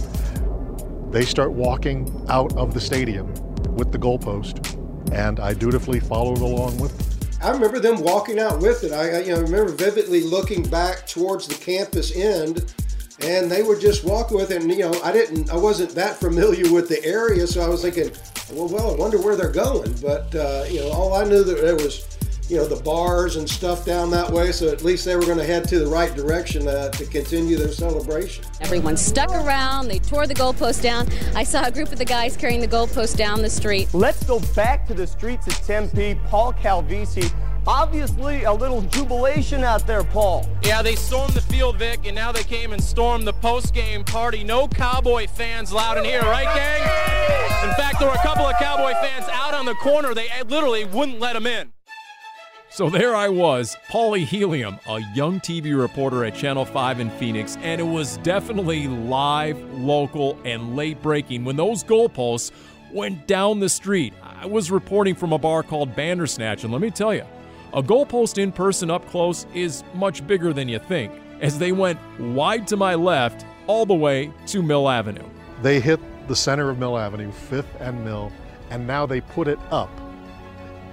They 1.10 1.24
start 1.24 1.52
walking 1.52 2.24
out 2.28 2.56
of 2.56 2.72
the 2.72 2.80
stadium 2.80 3.32
with 3.74 3.92
the 3.92 3.98
goalpost, 3.98 4.78
and 5.12 5.40
I 5.40 5.54
dutifully 5.54 6.00
followed 6.00 6.38
along 6.38 6.78
with 6.78 6.96
them. 6.96 7.38
I 7.42 7.50
remember 7.50 7.80
them 7.80 8.02
walking 8.02 8.38
out 8.38 8.60
with 8.60 8.84
it. 8.84 8.92
I, 8.92 9.20
you 9.20 9.34
know, 9.34 9.40
remember 9.40 9.72
vividly 9.72 10.22
looking 10.22 10.62
back 10.62 11.06
towards 11.06 11.48
the 11.48 11.54
campus 11.54 12.14
end, 12.14 12.72
and 13.22 13.50
they 13.50 13.62
were 13.62 13.78
just 13.78 14.04
walking 14.04 14.36
with 14.36 14.50
it. 14.50 14.62
And 14.62 14.70
you 14.70 14.78
know, 14.78 15.00
I 15.02 15.12
didn't, 15.12 15.50
I 15.50 15.56
wasn't 15.56 15.90
that 15.94 16.16
familiar 16.16 16.72
with 16.72 16.88
the 16.88 17.04
area, 17.04 17.46
so 17.46 17.60
I 17.60 17.68
was 17.68 17.82
thinking, 17.82 18.10
well, 18.52 18.68
well, 18.68 18.94
I 18.94 18.96
wonder 18.96 19.18
where 19.18 19.36
they're 19.36 19.52
going. 19.52 19.92
But 20.00 20.34
uh, 20.34 20.64
you 20.68 20.80
know, 20.80 20.90
all 20.90 21.14
I 21.14 21.24
knew 21.24 21.44
that 21.44 21.60
there 21.60 21.76
was, 21.76 22.06
you 22.48 22.56
know, 22.56 22.66
the 22.66 22.82
bars 22.82 23.36
and 23.36 23.48
stuff 23.48 23.84
down 23.84 24.10
that 24.10 24.28
way. 24.30 24.50
So 24.50 24.68
at 24.68 24.82
least 24.82 25.04
they 25.04 25.14
were 25.14 25.24
going 25.24 25.38
to 25.38 25.44
head 25.44 25.68
to 25.68 25.78
the 25.78 25.86
right 25.86 26.12
direction 26.14 26.66
uh, 26.66 26.88
to 26.90 27.06
continue 27.06 27.56
their 27.56 27.70
celebration. 27.70 28.44
Everyone 28.60 28.96
stuck 28.96 29.30
around. 29.30 29.88
They 29.88 30.00
tore 30.00 30.26
the 30.26 30.34
goalpost 30.34 30.82
down. 30.82 31.06
I 31.36 31.44
saw 31.44 31.64
a 31.64 31.70
group 31.70 31.92
of 31.92 31.98
the 31.98 32.04
guys 32.04 32.36
carrying 32.36 32.60
the 32.60 32.68
goalpost 32.68 33.16
down 33.16 33.42
the 33.42 33.50
street. 33.50 33.92
Let's 33.94 34.24
go 34.24 34.40
back 34.56 34.86
to 34.88 34.94
the 34.94 35.06
streets 35.06 35.46
of 35.46 35.54
Tempe. 35.64 36.18
Paul 36.26 36.52
Calvisi. 36.54 37.32
Obviously, 37.66 38.44
a 38.44 38.52
little 38.52 38.80
jubilation 38.82 39.62
out 39.62 39.86
there, 39.86 40.02
Paul. 40.02 40.48
Yeah, 40.62 40.82
they 40.82 40.96
stormed 40.96 41.34
the 41.34 41.42
field, 41.42 41.76
Vic, 41.76 42.00
and 42.06 42.14
now 42.14 42.32
they 42.32 42.42
came 42.42 42.72
and 42.72 42.82
stormed 42.82 43.26
the 43.26 43.32
post-game 43.34 44.04
party. 44.04 44.42
No 44.42 44.66
Cowboy 44.66 45.26
fans 45.26 45.72
loud 45.72 45.98
in 45.98 46.04
here, 46.04 46.22
right, 46.22 46.44
gang? 46.54 46.82
In 47.68 47.74
fact, 47.76 47.98
there 47.98 48.08
were 48.08 48.14
a 48.14 48.22
couple 48.22 48.46
of 48.46 48.56
Cowboy 48.58 48.92
fans 48.94 49.26
out 49.30 49.52
on 49.52 49.66
the 49.66 49.74
corner. 49.74 50.14
They 50.14 50.28
eh, 50.30 50.44
literally 50.48 50.86
wouldn't 50.86 51.20
let 51.20 51.34
them 51.34 51.46
in. 51.46 51.72
So 52.72 52.88
there 52.88 53.14
I 53.16 53.28
was, 53.28 53.76
Paulie 53.90 54.24
Helium, 54.24 54.78
a 54.88 55.00
young 55.14 55.40
TV 55.40 55.78
reporter 55.78 56.24
at 56.24 56.36
Channel 56.36 56.64
5 56.64 57.00
in 57.00 57.10
Phoenix, 57.10 57.58
and 57.60 57.80
it 57.80 57.84
was 57.84 58.16
definitely 58.18 58.86
live, 58.86 59.58
local, 59.74 60.38
and 60.44 60.76
late 60.76 61.02
breaking 61.02 61.44
when 61.44 61.56
those 61.56 61.82
goalposts 61.82 62.52
went 62.92 63.26
down 63.26 63.60
the 63.60 63.68
street. 63.68 64.14
I 64.22 64.46
was 64.46 64.70
reporting 64.70 65.16
from 65.16 65.32
a 65.32 65.38
bar 65.38 65.62
called 65.64 65.94
Bandersnatch, 65.96 66.62
and 66.62 66.72
let 66.72 66.80
me 66.80 66.90
tell 66.90 67.12
you, 67.12 67.24
a 67.72 67.82
goalpost 67.82 68.38
in 68.38 68.52
person 68.52 68.90
up 68.90 69.06
close 69.08 69.46
is 69.54 69.84
much 69.94 70.26
bigger 70.26 70.52
than 70.52 70.68
you 70.68 70.78
think, 70.78 71.12
as 71.40 71.58
they 71.58 71.72
went 71.72 71.98
wide 72.18 72.66
to 72.68 72.76
my 72.76 72.94
left 72.94 73.46
all 73.66 73.86
the 73.86 73.94
way 73.94 74.32
to 74.46 74.62
Mill 74.62 74.88
Avenue. 74.88 75.24
They 75.62 75.80
hit 75.80 76.00
the 76.28 76.36
center 76.36 76.70
of 76.70 76.78
Mill 76.78 76.98
Avenue, 76.98 77.30
5th 77.50 77.80
and 77.80 78.04
Mill, 78.04 78.32
and 78.70 78.86
now 78.86 79.06
they 79.06 79.20
put 79.20 79.48
it 79.48 79.58
up 79.70 79.90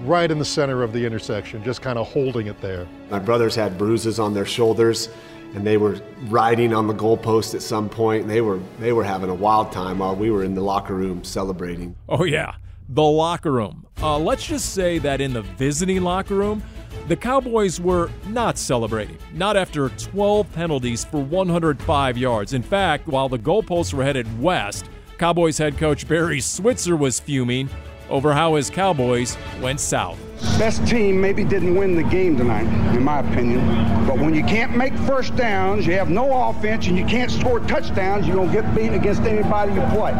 right 0.01 0.29
in 0.29 0.37
the 0.37 0.45
center 0.45 0.83
of 0.83 0.93
the 0.93 1.03
intersection, 1.05 1.63
just 1.63 1.81
kind 1.81 1.97
of 1.97 2.07
holding 2.07 2.47
it 2.47 2.61
there. 2.61 2.87
My 3.09 3.19
brothers 3.19 3.55
had 3.55 3.77
bruises 3.77 4.19
on 4.19 4.33
their 4.33 4.45
shoulders 4.45 5.09
and 5.55 5.65
they 5.65 5.77
were 5.77 5.99
riding 6.25 6.73
on 6.73 6.87
the 6.87 6.93
goalpost 6.93 7.55
at 7.55 7.61
some 7.61 7.89
point 7.89 8.23
and 8.23 8.29
they 8.29 8.41
were 8.41 8.59
they 8.79 8.93
were 8.93 9.03
having 9.03 9.29
a 9.29 9.33
wild 9.33 9.71
time 9.71 9.99
while 9.99 10.15
we 10.15 10.29
were 10.29 10.43
in 10.43 10.53
the 10.53 10.61
locker 10.61 10.93
room 10.93 11.23
celebrating. 11.23 11.95
Oh 12.09 12.25
yeah, 12.25 12.55
the 12.89 13.03
locker 13.03 13.51
room. 13.51 13.85
Uh, 14.01 14.17
let's 14.17 14.45
just 14.45 14.73
say 14.73 14.97
that 14.99 15.21
in 15.21 15.33
the 15.33 15.41
visiting 15.41 16.01
locker 16.01 16.35
room, 16.35 16.63
the 17.07 17.15
Cowboys 17.15 17.79
were 17.79 18.09
not 18.27 18.57
celebrating. 18.57 19.17
Not 19.33 19.55
after 19.55 19.89
12 19.89 20.51
penalties 20.53 21.05
for 21.05 21.21
105 21.21 22.17
yards. 22.17 22.53
In 22.53 22.61
fact, 22.61 23.07
while 23.07 23.29
the 23.29 23.39
goalposts 23.39 23.93
were 23.93 24.03
headed 24.03 24.41
west, 24.41 24.89
Cowboys 25.17 25.57
head 25.57 25.77
coach 25.77 26.07
Barry 26.07 26.41
Switzer 26.41 26.95
was 26.95 27.19
fuming 27.19 27.69
over 28.09 28.33
how 28.33 28.55
his 28.55 28.69
Cowboys 28.69 29.37
went 29.61 29.79
south. 29.79 30.19
Best 30.59 30.85
team 30.87 31.19
maybe 31.19 31.43
didn't 31.43 31.75
win 31.75 31.95
the 31.95 32.03
game 32.03 32.37
tonight, 32.37 32.67
in 32.95 33.03
my 33.03 33.19
opinion. 33.19 33.65
But 34.05 34.19
when 34.19 34.35
you 34.35 34.43
can't 34.43 34.75
make 34.75 34.93
first 34.99 35.35
downs, 35.35 35.85
you 35.85 35.93
have 35.93 36.09
no 36.09 36.49
offense, 36.49 36.87
and 36.87 36.97
you 36.97 37.05
can't 37.05 37.31
score 37.31 37.59
touchdowns, 37.61 38.27
you 38.27 38.33
don't 38.33 38.51
get 38.51 38.75
beat 38.75 38.93
against 38.93 39.21
anybody 39.23 39.73
you 39.73 39.81
play. 39.87 40.13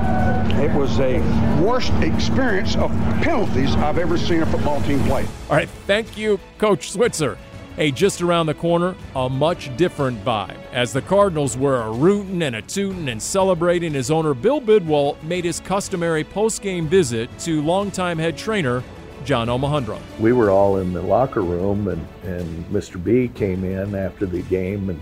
It 0.64 0.74
was 0.74 1.00
a 1.00 1.20
worst 1.62 1.94
experience 2.02 2.76
of 2.76 2.92
penalties 3.22 3.76
I've 3.76 3.98
ever 3.98 4.18
seen 4.18 4.42
a 4.42 4.46
football 4.46 4.82
team 4.82 5.04
play. 5.04 5.26
All 5.50 5.56
right, 5.56 5.70
thank 5.86 6.18
you, 6.18 6.40
Coach 6.58 6.92
Switzer. 6.92 7.38
Hey, 7.78 7.92
just 7.92 8.24
around 8.24 8.48
the 8.48 8.56
corner, 8.56 8.96
a 9.16 9.30
much 9.30 9.78
different 9.78 10.26
vibe. 10.26 10.58
As 10.74 10.92
the 10.92 11.02
Cardinals 11.04 11.56
were 11.56 11.84
a 11.84 11.92
rootin' 11.92 12.42
and 12.42 12.56
a 12.56 12.62
tootin' 12.64 13.08
and 13.08 13.22
celebrating, 13.22 13.94
his 13.94 14.10
owner 14.10 14.34
Bill 14.34 14.60
Bidwell 14.60 15.16
made 15.22 15.46
his 15.46 15.60
customary 15.60 16.24
post-game 16.24 16.88
visit 16.88 17.30
to 17.42 17.62
longtime 17.62 18.18
head 18.18 18.36
trainer 18.36 18.84
John 19.26 19.48
Omohundro. 19.48 20.00
We 20.20 20.34
were 20.34 20.50
all 20.50 20.78
in 20.78 20.92
the 20.92 21.04
locker 21.04 21.44
room, 21.44 21.88
and, 21.88 22.08
and 22.24 22.66
Mr. 22.72 23.02
B 23.02 23.28
came 23.28 23.64
in 23.64 23.94
after 23.94 24.26
the 24.26 24.42
game, 24.42 24.90
and 24.90 25.00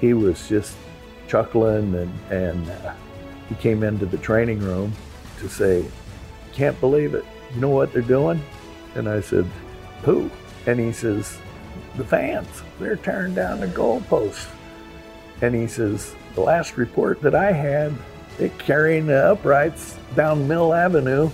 he 0.00 0.14
was 0.14 0.48
just 0.48 0.74
chuckling, 1.28 1.94
and, 1.94 2.30
and 2.30 2.70
uh, 2.70 2.94
he 3.50 3.56
came 3.56 3.82
into 3.82 4.06
the 4.06 4.16
training 4.16 4.60
room 4.60 4.90
to 5.40 5.50
say, 5.50 5.84
Can't 6.54 6.80
believe 6.80 7.12
it. 7.12 7.26
You 7.54 7.60
know 7.60 7.68
what 7.68 7.92
they're 7.92 8.00
doing? 8.00 8.42
And 8.94 9.06
I 9.06 9.20
said, 9.20 9.44
Who? 10.04 10.30
And 10.64 10.80
he 10.80 10.92
says, 10.92 11.36
the 11.96 12.04
fans. 12.04 12.48
They're 12.78 12.96
tearing 12.96 13.34
down 13.34 13.60
the 13.60 13.68
goalposts. 13.68 14.48
And 15.42 15.54
he 15.54 15.66
says, 15.66 16.14
the 16.34 16.40
last 16.40 16.76
report 16.76 17.20
that 17.22 17.34
I 17.34 17.52
had, 17.52 17.92
they're 18.38 18.48
carrying 18.50 19.06
the 19.06 19.32
uprights 19.32 19.98
down 20.14 20.46
Mill 20.46 20.74
Avenue 20.74 21.30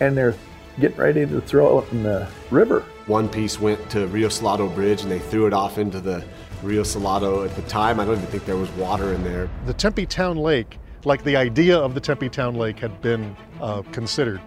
and 0.00 0.16
they're 0.16 0.34
getting 0.78 0.96
ready 0.96 1.26
to 1.26 1.40
throw 1.40 1.80
it 1.80 1.92
in 1.92 2.02
the 2.02 2.28
river. 2.50 2.84
One 3.06 3.28
piece 3.28 3.60
went 3.60 3.88
to 3.90 4.06
Rio 4.08 4.28
Salado 4.28 4.68
Bridge 4.68 5.02
and 5.02 5.10
they 5.10 5.18
threw 5.18 5.46
it 5.46 5.52
off 5.52 5.78
into 5.78 6.00
the 6.00 6.24
Rio 6.62 6.82
Salado. 6.82 7.44
At 7.44 7.54
the 7.54 7.62
time, 7.62 8.00
I 8.00 8.04
don't 8.04 8.16
even 8.16 8.26
think 8.26 8.44
there 8.44 8.56
was 8.56 8.70
water 8.72 9.12
in 9.12 9.22
there. 9.22 9.48
The 9.64 9.74
Tempe 9.74 10.06
Town 10.06 10.36
Lake, 10.36 10.78
like 11.04 11.22
the 11.24 11.36
idea 11.36 11.78
of 11.78 11.94
the 11.94 12.00
Tempe 12.00 12.28
Town 12.28 12.56
Lake 12.56 12.78
had 12.78 13.00
been 13.00 13.36
uh, 13.60 13.82
considered, 13.92 14.40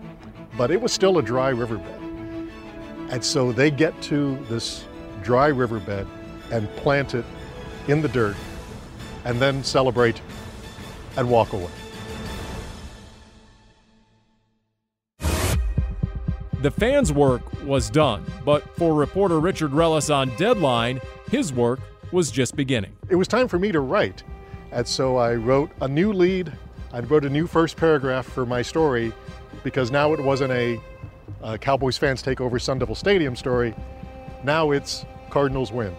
but 0.57 0.71
it 0.71 0.79
was 0.79 0.91
still 0.91 1.17
a 1.17 1.21
dry 1.21 1.49
riverbed. 1.49 1.85
And 3.09 3.23
so 3.23 3.51
they 3.51 3.71
get 3.71 3.99
to 4.03 4.37
this 4.49 4.85
dry 5.23 5.47
riverbed 5.47 6.07
and 6.51 6.69
plant 6.77 7.15
it 7.15 7.25
in 7.87 8.01
the 8.01 8.07
dirt 8.09 8.35
and 9.25 9.39
then 9.39 9.63
celebrate 9.63 10.21
and 11.17 11.29
walk 11.29 11.53
away. 11.53 11.69
The 16.61 16.71
fans' 16.71 17.13
work 17.13 17.41
was 17.63 17.89
done, 17.89 18.25
but 18.43 18.63
for 18.75 18.93
reporter 18.93 19.39
Richard 19.39 19.71
Ruelas 19.71 20.13
on 20.13 20.29
Deadline, 20.35 20.99
his 21.31 21.53
work 21.53 21.79
was 22.11 22.31
just 22.31 22.55
beginning. 22.55 22.91
It 23.07 23.15
was 23.15 23.29
time 23.29 23.47
for 23.47 23.57
me 23.57 23.71
to 23.71 23.79
write, 23.79 24.23
and 24.71 24.85
so 24.85 25.15
I 25.15 25.35
wrote 25.35 25.71
a 25.81 25.87
new 25.87 26.11
lead. 26.11 26.51
I 26.91 26.99
wrote 26.99 27.23
a 27.23 27.29
new 27.29 27.47
first 27.47 27.77
paragraph 27.77 28.25
for 28.25 28.45
my 28.45 28.61
story 28.61 29.13
because 29.63 29.89
now 29.89 30.11
it 30.11 30.19
wasn't 30.19 30.51
a, 30.51 30.81
a 31.41 31.57
Cowboys 31.57 31.97
fans 31.97 32.21
take 32.21 32.41
over 32.41 32.59
Sun 32.59 32.79
Devil 32.79 32.95
Stadium 32.95 33.37
story. 33.37 33.73
Now 34.43 34.71
it's 34.71 35.05
Cardinals 35.29 35.71
win. 35.71 35.95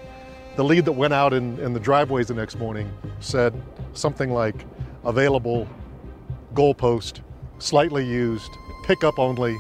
The 0.57 0.65
lead 0.65 0.85
that 0.87 0.93
went 0.93 1.15
out 1.15 1.33
in, 1.33 1.59
in 1.61 1.73
the 1.73 1.81
driveways 1.81 2.29
the 2.29 2.35
next 2.35 2.59
morning 2.59 2.93
said 3.21 3.55
something 3.93 4.33
like 4.33 4.65
available, 5.05 5.69
goalpost, 6.55 7.21
slightly 7.59 8.05
used, 8.05 8.51
pickup 8.85 9.19
only, 9.19 9.57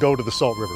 go 0.00 0.14
to 0.14 0.22
the 0.22 0.30
Salt 0.30 0.56
River. 0.58 0.74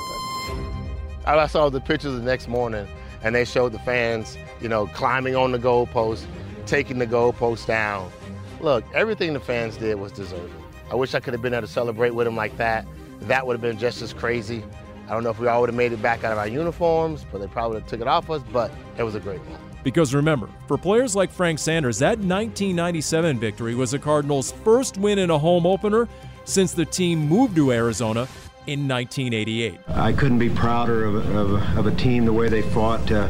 I 1.26 1.46
saw 1.46 1.68
the 1.70 1.80
pictures 1.80 2.14
the 2.14 2.22
next 2.22 2.48
morning, 2.48 2.86
and 3.22 3.34
they 3.34 3.44
showed 3.44 3.72
the 3.72 3.78
fans, 3.80 4.36
you 4.60 4.68
know, 4.68 4.86
climbing 4.88 5.36
on 5.36 5.52
the 5.52 5.58
goalpost, 5.58 6.26
taking 6.66 6.98
the 6.98 7.06
goalpost 7.06 7.66
down. 7.66 8.10
Look, 8.60 8.84
everything 8.94 9.32
the 9.32 9.40
fans 9.40 9.76
did 9.76 9.96
was 9.96 10.12
deserving. 10.12 10.52
I 10.90 10.94
wish 10.94 11.14
I 11.14 11.20
could 11.20 11.32
have 11.32 11.42
been 11.42 11.52
there 11.52 11.60
to 11.60 11.66
celebrate 11.66 12.10
with 12.10 12.26
them 12.26 12.36
like 12.36 12.56
that. 12.58 12.86
That 13.22 13.46
would 13.46 13.54
have 13.54 13.62
been 13.62 13.78
just 13.78 14.02
as 14.02 14.12
crazy. 14.12 14.62
I 15.06 15.12
don't 15.12 15.22
know 15.22 15.30
if 15.30 15.38
we 15.38 15.48
all 15.48 15.60
would 15.60 15.68
have 15.68 15.76
made 15.76 15.92
it 15.92 16.00
back 16.00 16.24
out 16.24 16.32
of 16.32 16.38
our 16.38 16.48
uniforms, 16.48 17.24
but 17.30 17.40
they 17.40 17.46
probably 17.46 17.82
took 17.82 18.00
it 18.00 18.08
off 18.08 18.30
us, 18.30 18.42
but 18.52 18.70
it 18.96 19.02
was 19.02 19.14
a 19.14 19.20
great 19.20 19.44
moment. 19.44 19.62
Because 19.82 20.14
remember, 20.14 20.48
for 20.66 20.78
players 20.78 21.14
like 21.14 21.30
Frank 21.30 21.58
Sanders, 21.58 21.98
that 21.98 22.18
1997 22.18 23.38
victory 23.38 23.74
was 23.74 23.90
the 23.90 23.98
Cardinals' 23.98 24.50
first 24.50 24.96
win 24.96 25.18
in 25.18 25.30
a 25.30 25.38
home 25.38 25.66
opener 25.66 26.08
since 26.44 26.72
the 26.72 26.86
team 26.86 27.28
moved 27.28 27.54
to 27.56 27.70
Arizona 27.70 28.26
in 28.66 28.88
1988. 28.88 29.78
I 29.88 30.12
couldn't 30.12 30.38
be 30.38 30.48
prouder 30.48 31.04
of, 31.04 31.16
of, 31.36 31.78
of 31.78 31.86
a 31.86 31.94
team 31.96 32.24
the 32.24 32.32
way 32.32 32.48
they 32.48 32.62
fought. 32.62 33.10
Uh, 33.12 33.28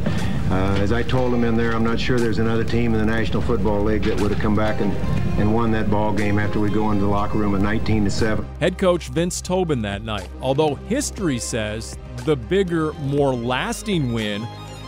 uh, 0.51 0.77
as 0.79 0.93
I 0.93 1.03
told 1.03 1.33
them 1.33 1.43
in 1.43 1.57
there, 1.57 1.75
I'm 1.75 1.83
not 1.83 1.99
sure 1.99 2.21
there's 2.21 2.39
another 2.39 2.63
team 2.65 2.95
in 2.95 3.01
the 3.01 3.07
National 3.07 3.43
Football 3.43 3.83
League 3.83 4.03
that 4.05 4.21
would 4.21 4.31
have 4.31 4.41
come 4.41 4.55
back 4.55 4.81
and, 4.81 4.93
and 5.39 5.55
won 5.55 5.71
that 5.73 5.91
ball 5.91 6.13
game 6.13 6.39
after 6.39 6.61
we 6.61 6.71
go 6.71 6.91
into 6.91 7.03
the 7.03 7.11
locker 7.11 7.39
room 7.39 7.55
at 7.55 7.61
19 7.61 8.05
to 8.05 8.11
7. 8.11 8.47
Head 8.61 8.79
coach 8.79 9.09
Vince 9.09 9.41
Tobin 9.41 9.83
that 9.83 10.03
night, 10.03 10.29
although 10.41 10.75
history 10.75 11.39
says 11.39 11.97
the 12.25 12.37
bigger, 12.37 12.93
more 12.95 13.35
lasting 13.35 14.13
win 14.13 14.47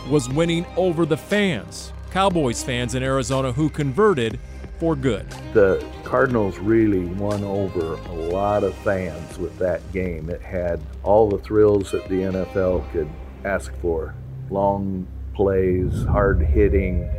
was 0.09 0.29
winning 0.29 0.65
over 0.77 1.05
the 1.05 1.17
fans, 1.17 1.91
Cowboys 2.11 2.63
fans 2.63 2.95
in 2.95 3.03
Arizona 3.03 3.51
who 3.51 3.69
converted 3.69 4.39
for 4.79 4.95
good. 4.95 5.29
The 5.53 5.83
Cardinals 6.03 6.59
really 6.59 7.05
won 7.05 7.43
over 7.43 7.95
a 7.95 8.13
lot 8.13 8.63
of 8.63 8.75
fans 8.75 9.37
with 9.37 9.57
that 9.59 9.81
game. 9.91 10.29
It 10.29 10.41
had 10.41 10.79
all 11.03 11.29
the 11.29 11.39
thrills 11.39 11.91
that 11.91 12.07
the 12.07 12.15
NFL 12.15 12.89
could 12.91 13.09
ask 13.43 13.73
for 13.81 14.13
long 14.49 15.07
plays, 15.33 16.03
hard 16.05 16.41
hitting, 16.41 17.09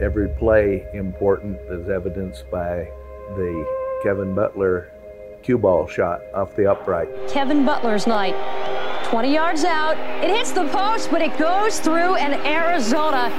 every 0.00 0.28
play 0.28 0.86
important, 0.94 1.58
as 1.70 1.88
evidenced 1.88 2.50
by 2.50 2.88
the 3.36 3.66
Kevin 4.02 4.34
Butler 4.34 4.90
cue 5.42 5.58
ball 5.58 5.86
shot 5.86 6.20
off 6.34 6.54
the 6.56 6.70
upright. 6.70 7.08
Kevin 7.28 7.64
Butler's 7.64 8.06
night. 8.06 8.34
20 9.04 9.32
yards 9.32 9.64
out. 9.64 9.96
It 10.22 10.28
hits 10.30 10.52
the 10.52 10.68
post, 10.68 11.10
but 11.10 11.22
it 11.22 11.36
goes 11.38 11.80
through, 11.80 12.16
and 12.16 12.34
Arizona 12.46 13.30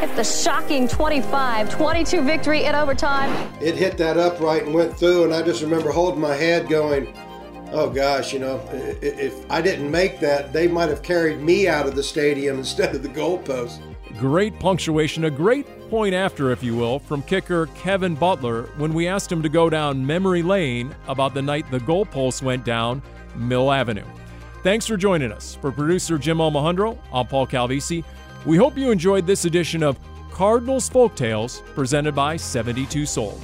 hit 0.00 0.14
the 0.16 0.24
shocking 0.24 0.88
25 0.88 1.68
22 1.68 2.22
victory 2.22 2.64
in 2.64 2.74
overtime. 2.74 3.30
It 3.60 3.74
hit 3.74 3.98
that 3.98 4.16
upright 4.16 4.64
and 4.64 4.74
went 4.74 4.96
through, 4.96 5.24
and 5.24 5.34
I 5.34 5.42
just 5.42 5.60
remember 5.60 5.90
holding 5.90 6.20
my 6.20 6.34
head 6.34 6.68
going, 6.68 7.12
oh 7.72 7.90
gosh, 7.90 8.32
you 8.32 8.38
know, 8.38 8.60
if 8.72 9.34
I 9.50 9.60
didn't 9.60 9.90
make 9.90 10.20
that, 10.20 10.52
they 10.52 10.66
might 10.68 10.88
have 10.88 11.02
carried 11.02 11.40
me 11.40 11.68
out 11.68 11.86
of 11.86 11.94
the 11.94 12.02
stadium 12.02 12.58
instead 12.58 12.94
of 12.94 13.02
the 13.02 13.08
goalpost. 13.08 13.82
Great 14.18 14.58
punctuation, 14.58 15.24
a 15.24 15.30
great 15.30 15.66
point 15.88 16.14
after, 16.14 16.50
if 16.50 16.62
you 16.62 16.76
will, 16.76 16.98
from 16.98 17.22
kicker 17.22 17.66
Kevin 17.74 18.14
Butler 18.14 18.64
when 18.76 18.92
we 18.92 19.08
asked 19.08 19.32
him 19.32 19.42
to 19.42 19.48
go 19.48 19.70
down 19.70 20.04
memory 20.04 20.42
lane 20.42 20.94
about 21.06 21.34
the 21.34 21.42
night 21.42 21.70
the 21.70 21.80
goalpost 21.80 22.42
went 22.42 22.64
down 22.64 23.02
Mill 23.36 23.72
Avenue. 23.72 24.04
Thanks 24.62 24.86
for 24.86 24.96
joining 24.96 25.32
us. 25.32 25.54
For 25.54 25.72
producer 25.72 26.18
Jim 26.18 26.38
Omohundro, 26.38 26.98
I'm 27.12 27.26
Paul 27.26 27.46
Calvisi. 27.46 28.04
We 28.44 28.56
hope 28.56 28.76
you 28.76 28.90
enjoyed 28.90 29.26
this 29.26 29.44
edition 29.44 29.82
of 29.82 29.98
Cardinals 30.30 30.88
Folk 30.88 31.14
Tales 31.16 31.62
presented 31.74 32.14
by 32.14 32.36
72 32.36 33.06
Sold. 33.06 33.40